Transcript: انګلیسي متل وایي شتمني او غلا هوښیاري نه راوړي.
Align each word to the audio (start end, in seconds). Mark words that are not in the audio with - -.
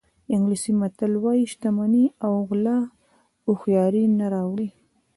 انګلیسي 0.35 0.71
متل 0.79 1.13
وایي 1.23 1.43
شتمني 1.51 2.05
او 2.25 2.33
غلا 2.49 2.77
هوښیاري 3.45 4.03
نه 4.17 4.25
راوړي. 4.33 4.69